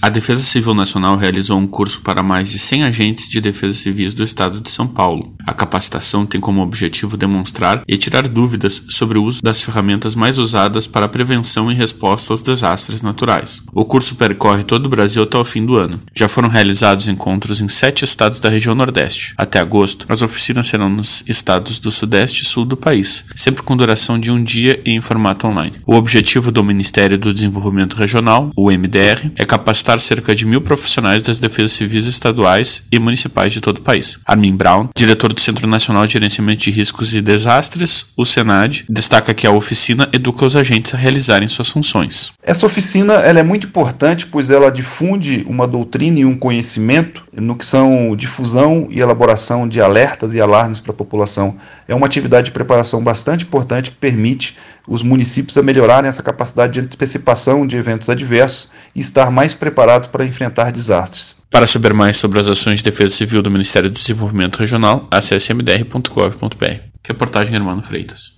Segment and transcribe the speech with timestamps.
[0.00, 4.14] A Defesa Civil Nacional realizou um curso para mais de 100 agentes de defesa civis
[4.14, 5.34] do estado de São Paulo.
[5.44, 10.38] A capacitação tem como objetivo demonstrar e tirar dúvidas sobre o uso das ferramentas mais
[10.38, 13.62] usadas para a prevenção e resposta aos desastres naturais.
[13.72, 16.00] O curso percorre todo o Brasil até o fim do ano.
[16.14, 19.34] Já foram realizados encontros em sete estados da região Nordeste.
[19.36, 23.76] Até agosto, as oficinas serão nos estados do Sudeste e Sul do país, sempre com
[23.76, 25.72] duração de um dia e em formato online.
[25.84, 31.22] O objetivo do Ministério do Desenvolvimento Regional, o MDR, é capacitar cerca de mil profissionais
[31.22, 34.18] das defesas civis estaduais e municipais de todo o país.
[34.26, 39.32] Armin Brown, diretor do Centro Nacional de Gerenciamento de Riscos e Desastres, o Senad, destaca
[39.32, 42.32] que a oficina educa os agentes a realizarem suas funções.
[42.42, 47.54] Essa oficina ela é muito importante, pois ela difunde uma doutrina e um conhecimento no
[47.54, 51.56] que são difusão e elaboração de alertas e alarmes para a população.
[51.86, 54.56] É uma atividade de preparação bastante importante que permite
[54.88, 59.54] os municípios a melhorarem essa capacidade de antecipação de eventos adversos e estar mais
[60.08, 61.36] para enfrentar desastres.
[61.50, 65.52] Para saber mais sobre as ações de defesa civil do Ministério do Desenvolvimento Regional, acesse
[65.52, 66.80] mdr.gov.br.
[67.06, 68.37] Reportagem Hermano Freitas.